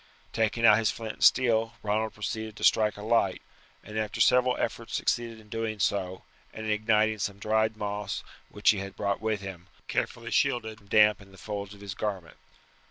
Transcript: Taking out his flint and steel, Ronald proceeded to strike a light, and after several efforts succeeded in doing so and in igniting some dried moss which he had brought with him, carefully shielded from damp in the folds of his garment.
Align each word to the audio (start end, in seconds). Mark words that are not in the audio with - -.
Taking 0.33 0.65
out 0.65 0.79
his 0.79 0.89
flint 0.89 1.13
and 1.13 1.23
steel, 1.23 1.75
Ronald 1.83 2.15
proceeded 2.15 2.55
to 2.55 2.63
strike 2.63 2.97
a 2.97 3.03
light, 3.03 3.43
and 3.83 3.99
after 3.99 4.19
several 4.19 4.57
efforts 4.57 4.95
succeeded 4.95 5.39
in 5.39 5.47
doing 5.47 5.77
so 5.77 6.23
and 6.51 6.65
in 6.65 6.71
igniting 6.71 7.19
some 7.19 7.37
dried 7.37 7.77
moss 7.77 8.23
which 8.49 8.71
he 8.71 8.79
had 8.79 8.95
brought 8.95 9.21
with 9.21 9.41
him, 9.41 9.67
carefully 9.87 10.31
shielded 10.31 10.79
from 10.79 10.87
damp 10.87 11.21
in 11.21 11.31
the 11.31 11.37
folds 11.37 11.75
of 11.75 11.81
his 11.81 11.93
garment. 11.93 12.37